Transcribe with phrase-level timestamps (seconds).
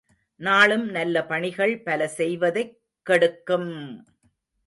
[0.41, 2.73] நாளும் நல்ல பணிகள் பல செய்வதைக்
[3.05, 3.71] கெடுக்கும்!